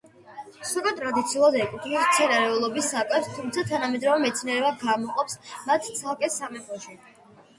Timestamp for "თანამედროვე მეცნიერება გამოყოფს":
3.73-5.37